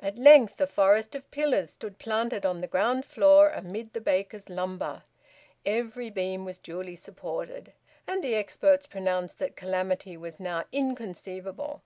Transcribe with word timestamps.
At 0.00 0.18
length 0.18 0.60
a 0.60 0.66
forest 0.66 1.14
of 1.14 1.30
pillars 1.30 1.70
stood 1.70 2.00
planted 2.00 2.44
on 2.44 2.58
the 2.58 2.66
ground 2.66 3.04
floor 3.04 3.48
amid 3.50 3.92
the 3.92 4.00
baker's 4.00 4.50
lumber; 4.50 5.04
every 5.64 6.10
beam 6.10 6.44
was 6.44 6.58
duly 6.58 6.96
supported, 6.96 7.72
and 8.08 8.24
the 8.24 8.34
experts 8.34 8.88
pronounced 8.88 9.38
that 9.38 9.54
calamity 9.54 10.16
was 10.16 10.40
now 10.40 10.64
inconceivable. 10.72 11.80